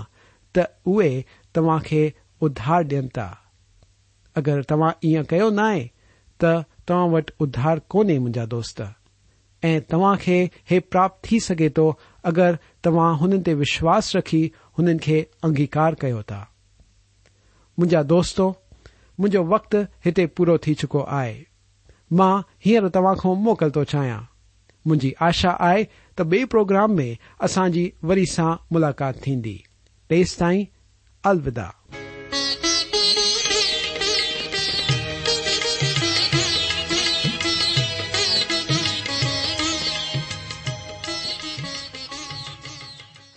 توئے 0.55 1.21
توا 1.53 1.77
کے 1.79 2.09
ادھار 2.41 2.81
ڈین 2.81 3.07
تا 3.07 3.27
اگر 4.35 4.61
تما 4.61 4.89
کرے 5.29 5.87
تو 6.39 6.47
تم 6.87 7.13
وٹ 7.13 7.31
ادھار 7.39 7.77
کون 7.87 8.17
مجا 8.17 8.45
دوست 8.51 8.81
توا 9.63 10.15
کے 10.15 10.45
ہے 10.71 10.79
پاپت 10.79 11.33
سکے 11.43 11.69
تو 11.69 11.91
اگر 12.23 12.55
تا 12.81 12.89
ہن 13.21 13.41
پے 13.43 13.53
وشواس 13.53 14.15
رخی 14.15 14.47
ہوگیکار 14.77 15.93
کروا 15.93 16.43
مجھا 17.77 18.01
دوستوں 18.09 18.51
مجھے 19.19 19.39
وقت 19.39 19.75
ہت 20.05 20.19
پورا 20.35 20.57
چکو 20.57 21.03
آئے 21.09 21.43
ہینر 22.65 22.89
تا 22.89 22.99
موکل 23.35 23.69
تو 23.69 23.83
چاہیے 23.83 24.17
مجھے 24.85 25.11
آشا 25.19 25.53
آئے 25.59 25.83
تو 26.17 26.23
بے 26.23 26.45
پوگرام 26.45 26.95
میں 26.95 27.13
اصاجی 27.39 27.89
وری 28.03 28.25
سا 28.25 28.53
ملاقات 28.71 29.21
تھی 29.21 29.57
تیس 30.09 30.35
تائی 30.37 30.65
الدا 31.23 31.69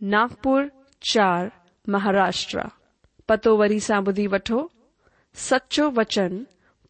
ناگپر 0.00 0.66
چار 1.12 1.46
مہاراشٹر 1.86 2.68
پتو 3.28 3.56
وی 3.56 3.78
سا 3.78 3.98
بدھی 4.00 4.26
وٹو 4.26 4.66
سچو 5.36 5.90
وچن، 5.96 6.42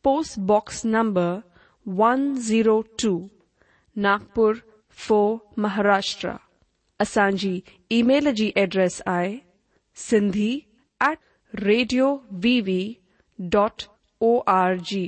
post 0.04 0.38
box 0.38 0.84
number 0.84 1.38
one 1.86 2.34
zero 2.46 2.80
two. 2.98 3.18
Nagpur 3.96 4.52
four 4.98 5.36
Maharashtra 5.56 6.34
اچانى 7.00 7.58
ای 7.90 8.02
میل 8.02 8.24
كى 8.24 8.32
جی 8.32 8.50
address 8.54 9.00
آئى 9.06 9.36
set 9.96 11.18
radio 11.54 12.16
V 12.44 12.60
V 12.60 12.82
dot 13.38 13.82
O 14.20 14.38
R 14.46 14.74
G. 14.84 15.06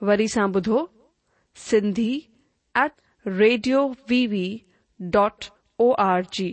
ودھو 0.00 0.84
set 1.56 1.98
radio 3.26 3.86
V 4.08 4.26
V 4.26 4.46
dot 5.00 5.44
O 5.78 5.92
R 5.98 6.22
G 6.32 6.52